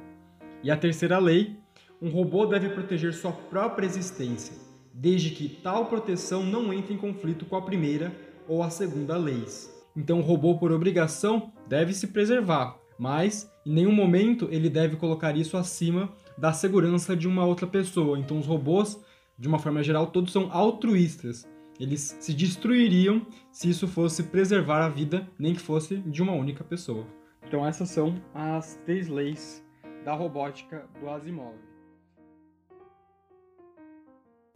[0.64, 1.58] E a terceira lei:
[2.00, 4.56] um robô deve proteger sua própria existência,
[4.94, 8.12] desde que tal proteção não entre em conflito com a primeira
[8.48, 9.74] ou a segunda leis.
[9.96, 15.36] Então, o robô, por obrigação, deve se preservar, mas em nenhum momento ele deve colocar
[15.36, 18.18] isso acima da segurança de uma outra pessoa.
[18.18, 19.00] Então, os robôs,
[19.38, 21.48] de uma forma geral, todos são altruístas.
[21.80, 26.64] Eles se destruiriam se isso fosse preservar a vida, nem que fosse de uma única
[26.64, 27.08] pessoa.
[27.48, 29.66] Então, essas são as três leis
[30.06, 31.56] da robótica do Asimov.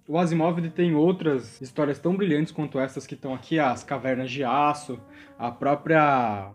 [0.08, 4.44] O Asimov tem outras histórias tão brilhantes quanto essas que estão aqui, as Cavernas de
[4.44, 5.00] Aço,
[5.38, 6.52] a própria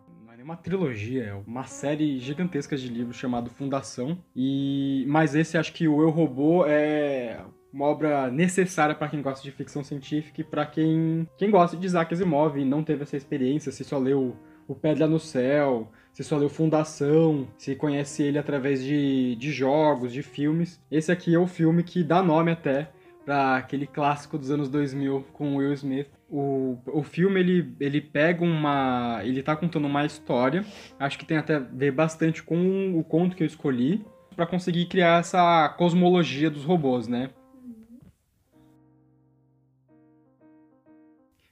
[0.50, 4.18] uma trilogia, é uma série gigantesca de livros chamado Fundação.
[4.34, 7.40] E mas esse acho que o Eu Robô é
[7.72, 11.86] uma obra necessária para quem gosta de ficção científica e para quem quem gosta de
[11.86, 14.36] Isaac Asimov e não teve essa experiência, se só leu
[14.66, 20.12] o Pedra no Céu, se só leu Fundação, se conhece ele através de, de jogos,
[20.12, 20.80] de filmes.
[20.90, 22.90] Esse aqui é o filme que dá nome até
[23.24, 26.08] para aquele clássico dos anos 2000 com Will Smith.
[26.28, 29.20] O, o filme ele, ele pega uma.
[29.24, 30.64] Ele tá contando uma história,
[30.98, 34.04] acho que tem até a ver bastante com o conto que eu escolhi,
[34.36, 37.30] para conseguir criar essa cosmologia dos robôs, né?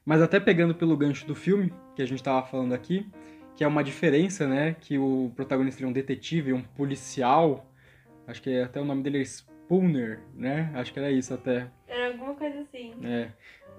[0.05, 3.07] Mas até pegando pelo gancho do filme, que a gente tava falando aqui,
[3.55, 4.75] que é uma diferença, né?
[4.81, 7.71] Que o protagonista é um detetive, um policial.
[8.27, 9.21] Acho que até o nome dele é
[9.69, 10.71] Spooner, né?
[10.75, 11.69] Acho que era isso até.
[11.87, 12.95] Era alguma coisa assim.
[13.05, 13.29] É.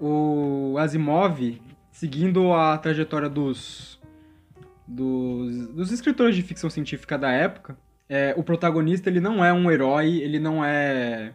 [0.00, 4.00] O Asimov, seguindo a trajetória dos,
[4.86, 7.76] dos, dos escritores de ficção científica da época,
[8.08, 11.34] é, o protagonista ele não é um herói, ele não é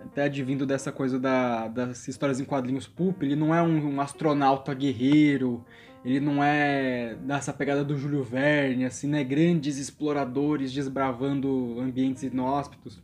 [0.00, 4.00] até advindo dessa coisa da, das histórias em quadrinhos pulp, ele não é um, um,
[4.00, 5.64] astronauta guerreiro,
[6.04, 9.22] ele não é dessa pegada do Júlio Verne, assim, né?
[9.22, 13.00] Grandes exploradores desbravando ambientes inóspitos.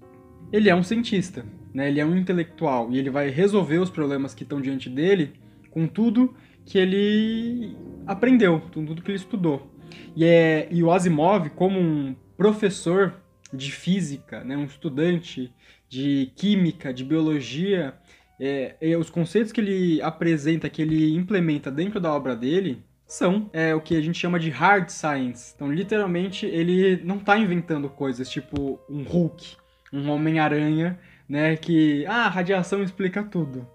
[0.52, 1.88] Ele é um cientista, né?
[1.88, 5.34] Ele é um intelectual e ele vai resolver os problemas que estão diante dele
[5.70, 6.34] com tudo
[6.64, 9.70] que ele aprendeu, com tudo que ele estudou.
[10.16, 13.14] E, é, e o Asimov, como um professor
[13.52, 15.52] de física, né, um estudante
[15.88, 17.94] de química, de biologia,
[18.40, 23.48] é, é, os conceitos que ele apresenta, que ele implementa dentro da obra dele, são
[23.52, 25.52] é, o que a gente chama de hard science.
[25.56, 29.56] Então, literalmente, ele não está inventando coisas tipo um Hulk,
[29.92, 30.98] um Homem-Aranha,
[31.28, 33.66] né, que, ah, radiação explica tudo.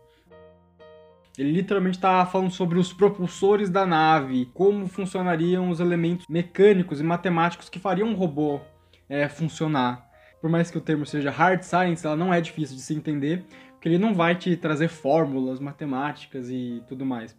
[1.38, 7.04] Ele literalmente está falando sobre os propulsores da nave, como funcionariam os elementos mecânicos e
[7.04, 8.62] matemáticos que fariam um robô
[9.10, 10.08] é, funcionar.
[10.40, 13.44] Por mais que o termo seja hard science, ela não é difícil de se entender,
[13.72, 17.36] porque ele não vai te trazer fórmulas matemáticas e tudo mais.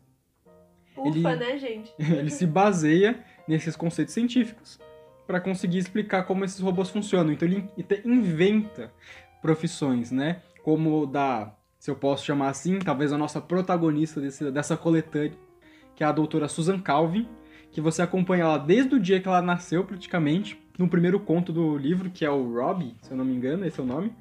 [0.97, 1.95] Ufa, ele, né, gente?
[1.99, 4.81] ele se baseia nesses conceitos científicos
[5.27, 7.33] para conseguir explicar como esses robôs funcionam.
[7.33, 7.69] Então ele
[8.05, 8.93] inventa
[9.41, 10.43] profissões, né?
[10.63, 15.37] Como da se eu posso chamar assim, talvez a nossa protagonista desse, dessa coletânea,
[15.95, 17.29] que é a doutora Susan Calvin,
[17.71, 21.77] que você acompanha ela desde o dia que ela nasceu, praticamente, no primeiro conto do
[21.77, 24.15] livro, que é o Robbie, se eu não me engano, esse é o nome,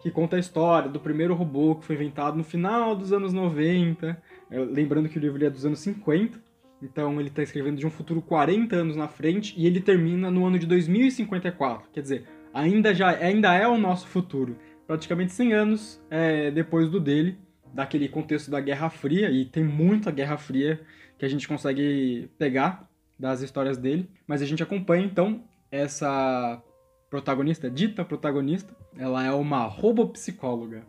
[0.00, 4.22] que conta a história do primeiro robô que foi inventado no final dos anos 90,
[4.48, 6.40] é, lembrando que o livro é dos anos 50,
[6.82, 10.46] então ele está escrevendo de um futuro 40 anos na frente e ele termina no
[10.46, 14.56] ano de 2054, quer dizer, ainda, já, ainda é o nosso futuro
[14.88, 17.38] praticamente 100 anos é, depois do dele,
[17.74, 20.80] daquele contexto da Guerra Fria, e tem muita Guerra Fria
[21.18, 22.88] que a gente consegue pegar
[23.18, 26.62] das histórias dele, mas a gente acompanha então essa
[27.10, 30.86] protagonista, dita protagonista, ela é uma robopsicóloga.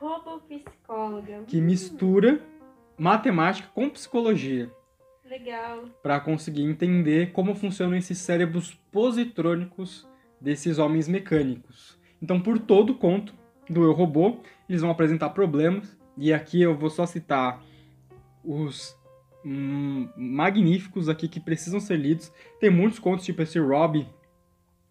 [0.00, 1.42] Robopsicóloga.
[1.46, 2.40] Que mistura
[2.98, 4.70] matemática com psicologia.
[5.28, 5.86] Legal.
[6.02, 10.08] Para conseguir entender como funcionam esses cérebros positrônicos
[10.40, 11.98] desses homens mecânicos.
[12.22, 13.34] Então, por todo conto
[13.68, 17.62] do Eu Robô, eles vão apresentar problemas, e aqui eu vou só citar
[18.44, 18.96] os
[19.44, 22.32] hum, magníficos aqui que precisam ser lidos.
[22.60, 24.08] Tem muitos contos, tipo esse Robbie,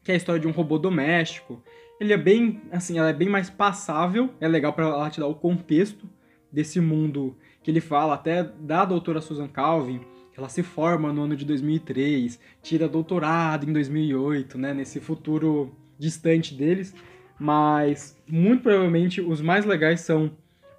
[0.03, 1.63] que é a história de um robô doméstico.
[1.99, 5.27] Ele é bem, assim, ela é bem mais passável, é legal para ela te dar
[5.27, 6.09] o contexto
[6.51, 10.01] desse mundo que ele fala até da doutora Susan Calvin,
[10.37, 16.53] ela se forma no ano de 2003, tira doutorado em 2008, né, nesse futuro distante
[16.53, 16.93] deles.
[17.39, 20.31] Mas muito provavelmente os mais legais são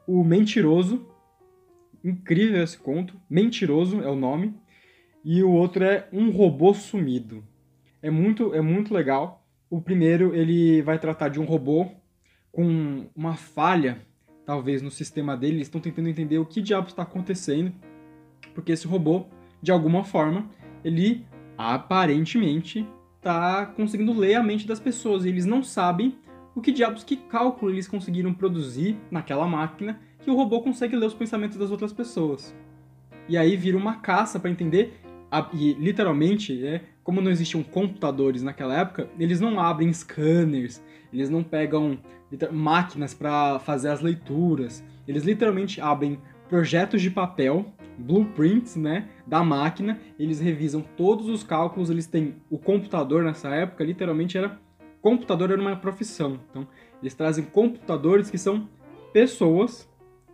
[0.06, 1.06] o Mentiroso.
[2.04, 3.14] Incrível esse conto.
[3.28, 4.54] Mentiroso é o nome.
[5.24, 7.42] E o outro é Um Robô Sumido.
[8.02, 9.44] É muito, é muito legal.
[9.68, 11.88] O primeiro ele vai tratar de um robô
[12.52, 13.98] com uma falha,
[14.44, 15.56] talvez, no sistema dele.
[15.56, 17.72] Eles estão tentando entender o que diabos está acontecendo.
[18.54, 19.26] Porque esse robô,
[19.62, 20.46] de alguma forma,
[20.84, 25.24] ele aparentemente está conseguindo ler a mente das pessoas.
[25.24, 26.16] E eles não sabem
[26.54, 31.06] o que diabos que cálculo eles conseguiram produzir naquela máquina que o robô consegue ler
[31.06, 32.54] os pensamentos das outras pessoas.
[33.28, 35.00] E aí vira uma caça para entender,
[35.52, 41.42] e literalmente, é, como não existiam computadores naquela época, eles não abrem scanners, eles não
[41.42, 41.98] pegam
[42.52, 47.66] máquinas para fazer as leituras, eles literalmente abrem projetos de papel,
[47.98, 53.84] blueprints, né, da máquina, eles revisam todos os cálculos, eles têm o computador nessa época,
[53.84, 54.58] literalmente era
[55.00, 56.40] computador era uma profissão.
[56.50, 56.66] Então,
[57.00, 58.68] eles trazem computadores que são
[59.12, 59.88] pessoas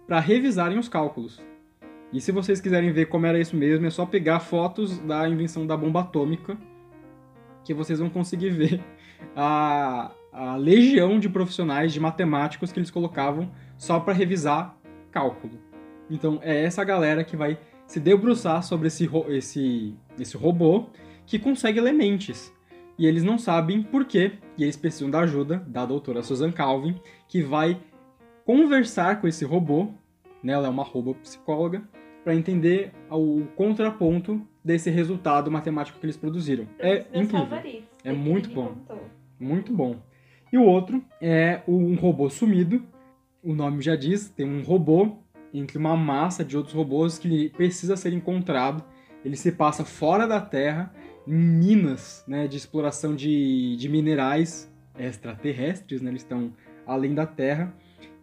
[0.07, 1.43] para revisarem os cálculos.
[2.13, 5.67] E se vocês quiserem ver como era isso mesmo, é só pegar fotos da invenção
[5.67, 6.57] da bomba atômica,
[7.65, 8.83] que vocês vão conseguir ver
[9.37, 14.77] a, a legião de profissionais, de matemáticos que eles colocavam só para revisar
[15.11, 15.72] cálculo.
[16.13, 20.87] Então é essa galera que vai se debruçar sobre esse, esse, esse robô
[21.27, 22.53] que consegue elementes
[22.99, 27.01] e eles não sabem por quê, e eles precisam da ajuda da doutora Susan Calvin,
[27.27, 27.81] que vai
[28.45, 29.89] conversar com esse robô,
[30.43, 31.83] né, ela é uma robô psicóloga,
[32.23, 36.67] para entender o contraponto desse resultado matemático que eles produziram.
[36.79, 37.49] É incrível.
[38.05, 38.77] É muito bom.
[39.41, 39.97] Muito bom.
[40.53, 42.85] E o outro é um robô sumido.
[43.43, 45.17] O nome já diz, tem um robô
[45.53, 48.83] entre uma massa de outros robôs que precisa ser encontrado.
[49.25, 50.93] Ele se passa fora da Terra
[51.27, 56.53] minas né, de exploração de, de minerais extraterrestres, né, eles estão
[56.87, 57.75] além da Terra.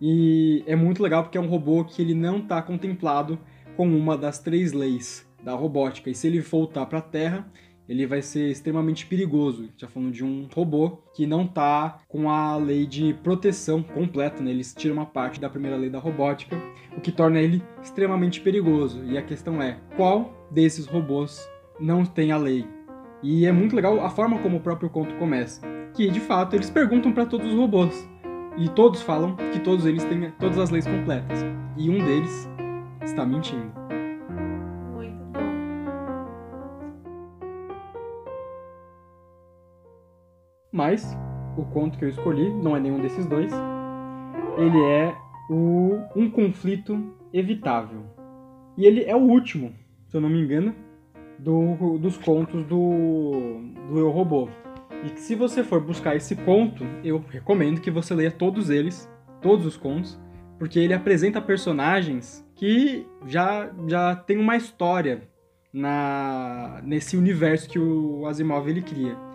[0.02, 3.39] E é muito legal porque é um robô que ele não está contemplado
[3.76, 6.10] com uma das três leis da robótica.
[6.10, 7.50] E se ele voltar para a Terra,
[7.89, 9.67] ele vai ser extremamente perigoso.
[9.75, 14.52] Já falando de um robô que não tá com a lei de proteção completa, né?
[14.52, 16.56] Eles tiram uma parte da primeira lei da robótica,
[16.95, 19.04] o que torna ele extremamente perigoso.
[19.06, 21.49] E a questão é, qual desses robôs
[21.80, 22.67] não tem a lei?
[23.23, 25.62] E é muito legal a forma como o próprio conto começa,
[25.95, 28.08] que de fato eles perguntam para todos os robôs
[28.56, 31.43] e todos falam que todos eles têm todas as leis completas.
[31.75, 32.47] E um deles
[33.04, 33.79] está mentindo.
[40.80, 41.13] Mas
[41.58, 43.52] o conto que eu escolhi não é nenhum desses dois.
[44.58, 45.13] Ele é
[45.50, 48.06] o Um Conflito Evitável.
[48.78, 49.74] E ele é o último,
[50.08, 50.74] se eu não me engano,
[51.38, 54.48] do, dos contos do, do Eu Robô.
[55.04, 59.12] E se você for buscar esse conto, eu recomendo que você leia todos eles,
[59.42, 60.18] todos os contos,
[60.58, 65.24] porque ele apresenta personagens que já, já tem uma história
[65.74, 69.28] na nesse universo que o Asimov ele cria.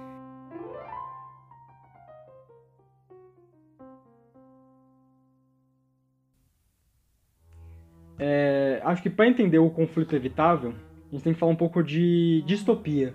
[8.19, 10.75] É, acho que para entender o conflito evitável,
[11.11, 13.15] a gente tem que falar um pouco de distopia,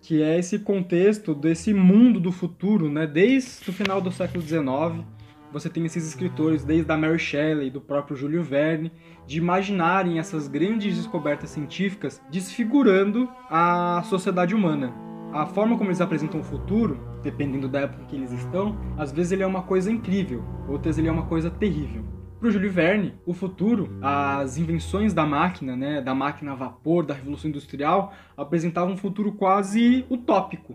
[0.00, 3.06] que é esse contexto desse mundo do futuro, né?
[3.06, 5.04] Desde o final do século XIX,
[5.52, 8.92] você tem esses escritores, desde a Mary Shelley, do próprio Júlio Verne,
[9.26, 14.94] de imaginarem essas grandes descobertas científicas desfigurando a sociedade humana.
[15.32, 19.32] A forma como eles apresentam o futuro, dependendo da época que eles estão, às vezes
[19.32, 22.19] ele é uma coisa incrível, outras ele é uma coisa terrível.
[22.40, 27.04] Para o Júlio Verne, o futuro, as invenções da máquina, né, da máquina a vapor,
[27.04, 30.74] da revolução industrial, apresentavam um futuro quase utópico.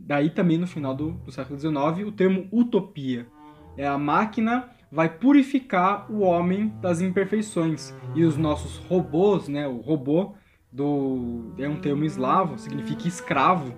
[0.00, 3.28] Daí também no final do, do século XIX o termo utopia.
[3.76, 9.76] É a máquina vai purificar o homem das imperfeições e os nossos robôs, né, o
[9.76, 10.34] robô
[10.72, 13.72] do é um termo eslavo, significa escravo.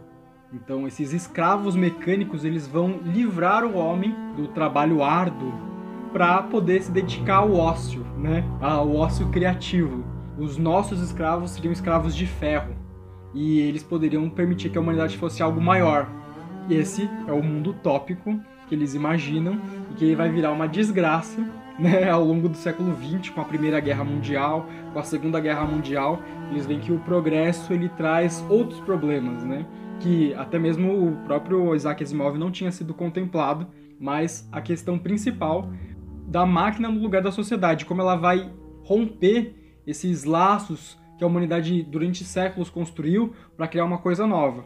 [0.51, 5.77] Então esses escravos mecânicos eles vão livrar o homem do trabalho árduo
[6.13, 8.45] para poder se dedicar ao ócio, né?
[8.61, 10.05] Ao ócio criativo.
[10.39, 12.75] Os nossos escravos seriam escravos de ferro
[13.35, 16.09] e eles poderiam permitir que a humanidade fosse algo maior.
[16.69, 21.41] E esse é o mundo utópico que eles imaginam e que vai virar uma desgraça
[21.79, 25.65] né, ao longo do século XX, com a Primeira Guerra Mundial, com a Segunda Guerra
[25.65, 26.21] Mundial.
[26.51, 29.65] Eles veem que o progresso ele traz outros problemas, né?
[30.01, 33.67] Que até mesmo o próprio Isaac Asimov não tinha sido contemplado,
[33.99, 35.71] mas a questão principal
[36.29, 38.53] da máquina no lugar da sociedade, como ela vai
[38.85, 44.65] romper esses laços que a humanidade durante séculos construiu para criar uma coisa nova.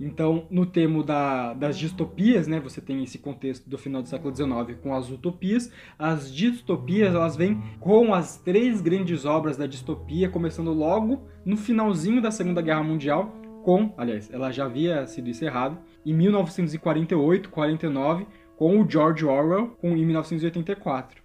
[0.00, 4.34] Então, no termo da, das distopias, né, você tem esse contexto do final do século
[4.34, 5.72] XIX com as utopias.
[5.96, 12.20] As distopias, elas vêm com as três grandes obras da distopia, começando logo no finalzinho
[12.20, 18.26] da Segunda Guerra Mundial, com, aliás, ela já havia sido encerrada, em 1948, 49,
[18.62, 21.20] com o George Orwell com, em 1984.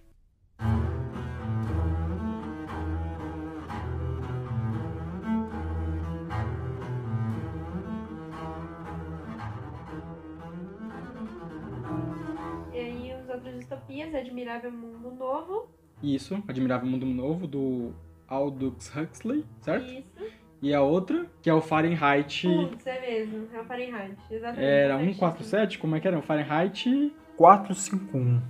[12.72, 15.68] E aí os outros distopias, Admirável Mundo Novo.
[16.02, 17.92] Isso, Admirável Mundo Novo, do
[18.26, 19.86] Aldous Huxley, certo?
[19.86, 20.38] Isso.
[20.60, 22.48] E a outra, que é o Fahrenheit...
[22.48, 24.16] Putz, é mesmo, é o Fahrenheit.
[24.28, 24.64] Exatamente.
[24.64, 26.18] Era 147, como é que era?
[26.18, 28.42] O Fahrenheit 451.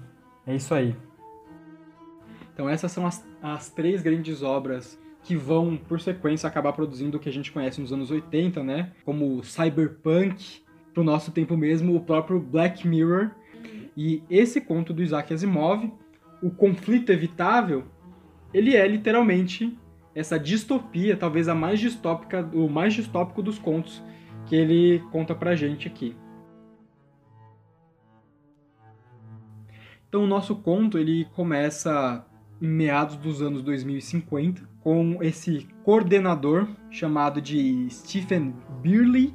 [0.46, 0.96] É isso aí.
[2.54, 7.20] Então essas são as, as três grandes obras que vão, por sequência, acabar produzindo o
[7.20, 8.92] que a gente conhece nos anos 80, né?
[9.04, 10.62] Como Cyberpunk,
[10.94, 13.32] pro nosso tempo mesmo, o próprio Black Mirror.
[13.94, 15.92] E esse conto do Isaac Asimov,
[16.42, 17.84] o conflito evitável,
[18.54, 19.76] ele é literalmente
[20.14, 24.02] essa distopia, talvez a mais distópica, o mais distópico dos contos
[24.46, 26.16] que ele conta pra gente aqui.
[30.08, 32.24] Então o nosso conto ele começa
[32.60, 39.34] em meados dos anos 2050 com esse coordenador chamado de Stephen Birley.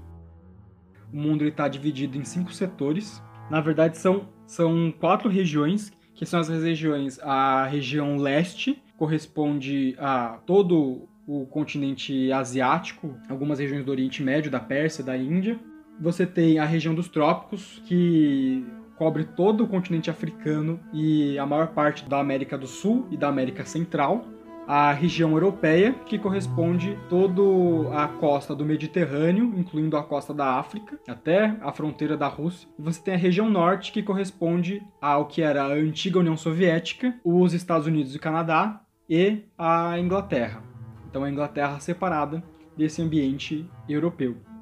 [1.12, 3.22] O mundo está dividido em cinco setores.
[3.52, 7.20] Na verdade são, são quatro regiões, que são as regiões.
[7.20, 14.60] A região leste corresponde a todo o continente asiático, algumas regiões do Oriente Médio, da
[14.60, 15.60] Pérsia, da Índia.
[16.00, 18.66] Você tem a região dos trópicos, que
[18.98, 23.28] cobre todo o continente africano e a maior parte da América do Sul e da
[23.28, 24.26] América Central.
[24.66, 27.42] A região europeia, que corresponde toda
[27.94, 32.70] a costa do Mediterrâneo, incluindo a costa da África, até a fronteira da Rússia.
[32.80, 37.14] E você tem a região norte, que corresponde ao que era a antiga União Soviética,
[37.26, 40.64] os Estados Unidos e Canadá e a Inglaterra.
[41.10, 42.42] Então a Inglaterra separada
[42.78, 44.53] desse ambiente europeu.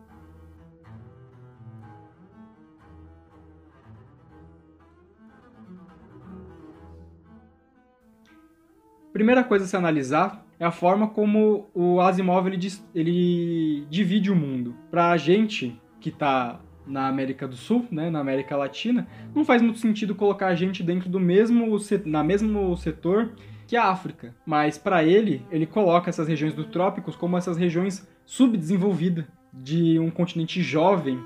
[9.14, 12.59] Primeira coisa a se analisar é a forma como o Asimov ele,
[12.93, 14.76] ele divide o mundo.
[14.89, 19.62] Para a gente que está na América do Sul, né, na América Latina, não faz
[19.62, 23.34] muito sentido colocar a gente dentro do mesmo na mesmo setor
[23.68, 24.36] que a África.
[24.45, 30.09] Mas para ele, ele coloca essas regiões dos trópicos como essas regiões subdesenvolvidas de um
[30.09, 31.20] continente jovem,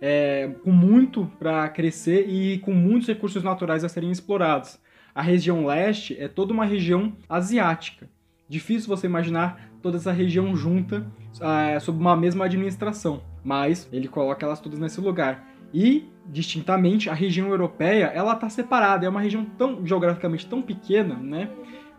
[0.00, 4.78] é, com muito para crescer e com muitos recursos naturais a serem explorados.
[5.14, 8.08] A região leste é toda uma região asiática.
[8.48, 11.06] Difícil você imaginar toda essa região junta
[11.40, 15.46] é, sob uma mesma administração, mas ele coloca elas todas nesse lugar.
[15.72, 21.14] E, distintamente, a região europeia ela está separada, é uma região tão geograficamente tão pequena,
[21.16, 21.50] né?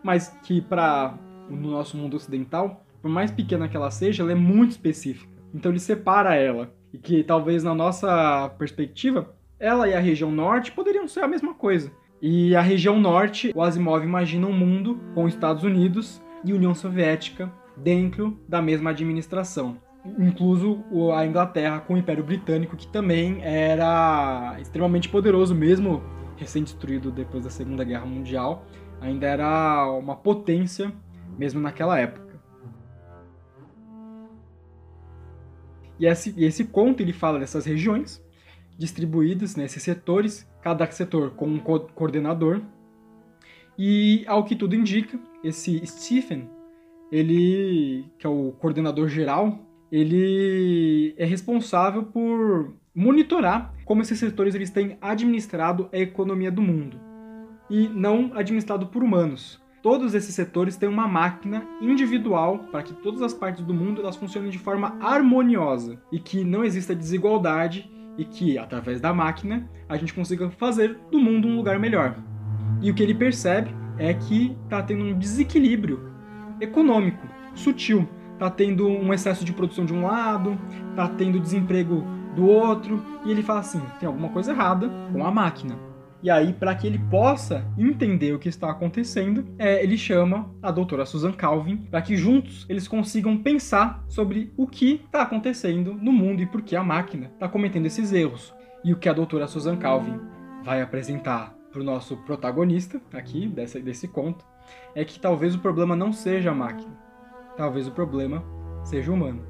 [0.02, 1.14] Mas que para
[1.50, 5.32] o nosso mundo ocidental, por mais pequena que ela seja, ela é muito específica.
[5.52, 6.72] Então ele separa ela.
[6.92, 11.54] E que talvez na nossa perspectiva, ela e a região norte poderiam ser a mesma
[11.54, 11.92] coisa.
[12.26, 17.52] E a região norte, o Asimov imagina um mundo com Estados Unidos e União Soviética
[17.76, 19.76] dentro da mesma administração.
[20.18, 20.82] Incluso
[21.14, 26.02] a Inglaterra com o Império Britânico, que também era extremamente poderoso, mesmo
[26.38, 28.64] recém-destruído depois da Segunda Guerra Mundial,
[29.02, 30.90] ainda era uma potência
[31.36, 32.40] mesmo naquela época.
[36.00, 38.23] E esse, esse conto ele fala dessas regiões
[38.78, 42.62] distribuídas nesses setores cada setor com um co coordenador.
[43.78, 46.48] E, ao que tudo indica, esse Stephen,
[47.10, 49.58] ele, que é o coordenador geral,
[49.90, 56.98] ele é responsável por monitorar como esses setores eles têm administrado a economia do mundo
[57.68, 59.62] e não administrado por humanos.
[59.82, 64.16] Todos esses setores têm uma máquina individual para que todas as partes do mundo elas
[64.16, 69.96] funcionem de forma harmoniosa e que não exista desigualdade e que, através da máquina, a
[69.96, 72.16] gente consiga fazer do mundo um lugar melhor.
[72.80, 76.10] E o que ele percebe é que está tendo um desequilíbrio
[76.60, 78.08] econômico, sutil.
[78.34, 80.58] Está tendo um excesso de produção de um lado,
[80.90, 82.04] está tendo desemprego
[82.34, 85.93] do outro, e ele fala assim: tem alguma coisa errada com a máquina.
[86.24, 90.70] E aí, para que ele possa entender o que está acontecendo, é, ele chama a
[90.70, 96.10] doutora Susan Calvin para que juntos eles consigam pensar sobre o que está acontecendo no
[96.10, 98.54] mundo e por que a máquina está cometendo esses erros.
[98.82, 100.18] E o que a doutora Susan Calvin
[100.64, 104.46] vai apresentar para o nosso protagonista aqui desse, desse conto
[104.94, 106.98] é que talvez o problema não seja a máquina,
[107.54, 108.42] talvez o problema
[108.82, 109.44] seja o humano.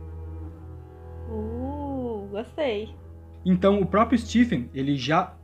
[1.31, 2.97] Uh, gostei.
[3.45, 5.37] Então o próprio Stephen ele já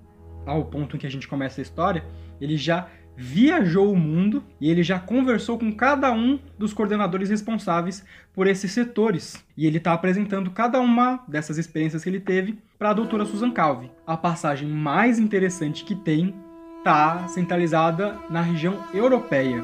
[0.46, 2.04] ao ponto em que a gente começa a história,
[2.40, 8.04] ele já viajou o mundo e ele já conversou com cada um dos coordenadores responsáveis
[8.32, 9.44] por esses setores.
[9.56, 13.50] E ele está apresentando cada uma dessas experiências que ele teve para a doutora Susan
[13.50, 13.90] Calvi.
[14.06, 16.34] A passagem mais interessante que tem
[16.78, 19.62] está centralizada na região europeia.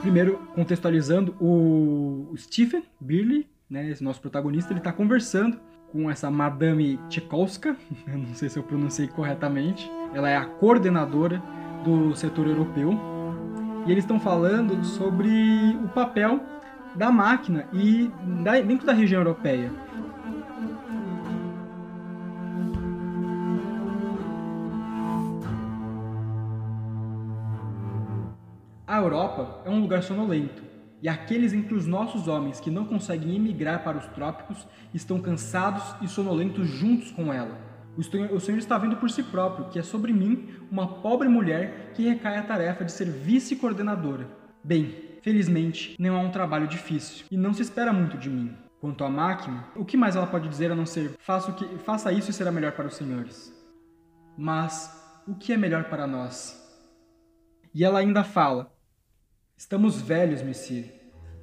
[0.00, 5.58] Primeiro, contextualizando, o Stephen Birley né, esse nosso protagonista, ele está conversando
[5.90, 7.74] com essa Madame Tchaikovska,
[8.06, 11.42] eu não sei se eu pronunciei corretamente, ela é a coordenadora
[11.82, 12.92] do setor europeu,
[13.86, 16.40] e eles estão falando sobre o papel
[16.94, 18.12] da máquina e
[18.66, 19.72] dentro da região europeia.
[28.86, 30.71] A Europa é um lugar sonolento,
[31.02, 35.82] e aqueles entre os nossos homens que não conseguem emigrar para os trópicos estão cansados
[36.00, 37.58] e sonolentos juntos com ela.
[37.96, 42.08] O Senhor está vendo por si próprio que é sobre mim, uma pobre mulher, que
[42.08, 44.26] recai a tarefa de ser vice-coordenadora.
[44.64, 48.56] Bem, felizmente, não é um trabalho difícil e não se espera muito de mim.
[48.80, 52.12] Quanto à máquina, o que mais ela pode dizer a não ser faça, que, faça
[52.12, 53.52] isso e será melhor para os senhores?
[54.38, 54.90] Mas
[55.26, 56.58] o que é melhor para nós?
[57.74, 58.72] E ela ainda fala:
[59.62, 60.86] Estamos velhos, Messir.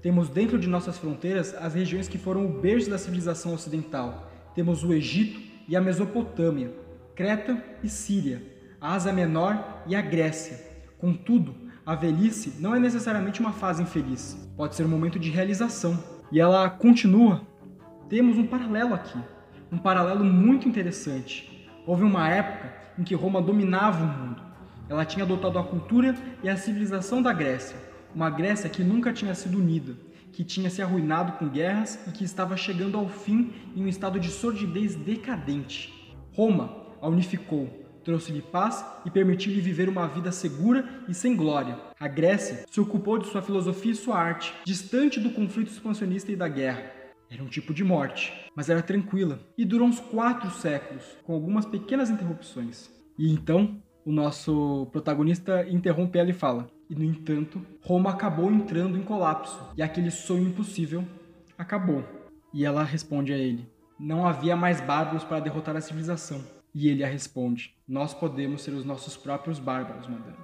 [0.01, 4.29] Temos dentro de nossas fronteiras as regiões que foram o berço da civilização ocidental.
[4.53, 5.39] Temos o Egito
[5.69, 6.69] e a Mesopotâmia,
[7.15, 8.43] Creta e Síria,
[8.81, 10.59] a Ásia Menor e a Grécia.
[10.97, 11.55] Contudo,
[11.85, 15.97] a velhice não é necessariamente uma fase infeliz, pode ser um momento de realização.
[16.29, 17.47] E ela continua.
[18.09, 19.17] Temos um paralelo aqui,
[19.71, 21.69] um paralelo muito interessante.
[21.87, 24.41] Houve uma época em que Roma dominava o mundo.
[24.89, 26.13] Ela tinha adotado a cultura
[26.43, 29.95] e a civilização da Grécia uma Grécia que nunca tinha sido unida,
[30.31, 34.19] que tinha se arruinado com guerras e que estava chegando ao fim em um estado
[34.19, 36.15] de sordidez decadente.
[36.33, 37.69] Roma a unificou,
[38.03, 41.77] trouxe-lhe paz e permitiu-lhe viver uma vida segura e sem glória.
[41.99, 46.35] A Grécia se ocupou de sua filosofia e sua arte, distante do conflito expansionista e
[46.35, 46.91] da guerra.
[47.29, 51.65] Era um tipo de morte, mas era tranquila e durou uns quatro séculos, com algumas
[51.65, 52.89] pequenas interrupções.
[53.17, 58.97] E então o nosso protagonista interrompe ela e fala: E no entanto, Roma acabou entrando
[58.97, 61.05] em colapso e aquele sonho impossível
[61.57, 62.03] acabou.
[62.51, 66.43] E ela responde a ele: Não havia mais bárbaros para derrotar a civilização.
[66.73, 70.37] E ele a responde: Nós podemos ser os nossos próprios bárbaros, madame.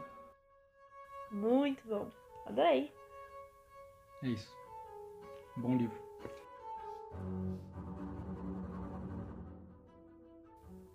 [1.31, 2.11] Muito bom.
[2.45, 2.91] Adorei.
[4.23, 4.53] É isso.
[5.57, 5.97] Bom livro.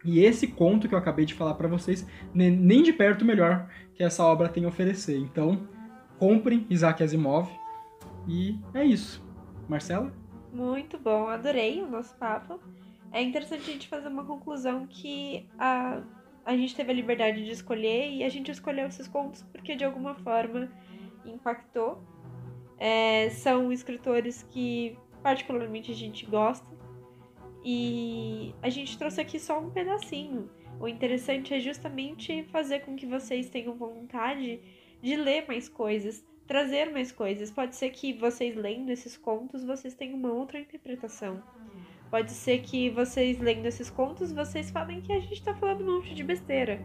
[0.05, 4.03] E esse conto que eu acabei de falar para vocês, nem de perto melhor que
[4.03, 5.19] essa obra tem a oferecer.
[5.19, 5.69] Então,
[6.19, 7.51] comprem Isaac Asimov.
[8.27, 9.23] E é isso.
[9.69, 10.13] Marcela?
[10.53, 12.59] Muito bom, adorei o nosso papo.
[13.13, 16.03] É interessante a gente fazer uma conclusão que a,
[16.45, 19.85] a gente teve a liberdade de escolher e a gente escolheu esses contos porque de
[19.85, 20.71] alguma forma
[21.25, 22.03] impactou.
[22.79, 26.67] É, são escritores que particularmente a gente gosta
[27.65, 30.51] e a gente trouxe aqui só um pedacinho.
[30.79, 34.61] O interessante é justamente fazer com que vocês tenham vontade
[35.03, 37.51] de ler mais coisas, trazer mais coisas.
[37.51, 41.43] Pode ser que vocês lendo esses contos, vocês tenham uma outra interpretação.
[42.11, 45.97] Pode ser que vocês lendo esses contos, vocês falem que a gente tá falando um
[45.97, 46.81] monte de besteira.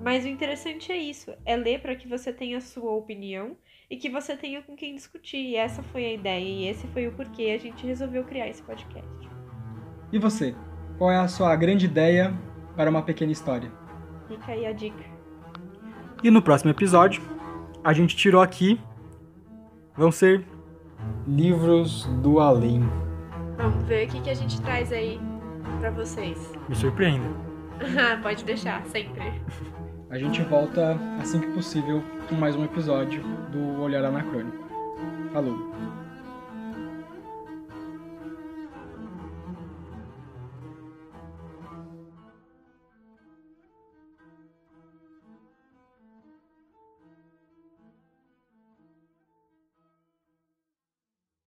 [0.00, 3.56] Mas o interessante é isso, é ler para que você tenha a sua opinião
[3.88, 5.38] e que você tenha com quem discutir.
[5.38, 8.62] E essa foi a ideia e esse foi o porquê a gente resolveu criar esse
[8.62, 9.33] podcast.
[10.14, 10.54] E você?
[10.96, 12.32] Qual é a sua grande ideia
[12.76, 13.68] para uma pequena história?
[14.28, 15.02] Fica aí a dica.
[16.22, 17.20] E no próximo episódio,
[17.82, 18.80] a gente tirou aqui.
[19.96, 20.46] Vão ser
[21.26, 22.88] livros do além.
[23.56, 25.20] Vamos ver o que, que a gente traz aí
[25.80, 26.52] para vocês.
[26.68, 27.26] Me surpreenda.
[28.22, 29.42] Pode deixar, sempre.
[30.10, 34.64] A gente volta assim que possível com mais um episódio do Olhar Anacrônico.
[35.32, 35.58] Falou!